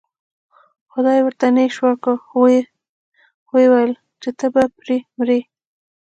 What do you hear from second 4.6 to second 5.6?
پرې مرې.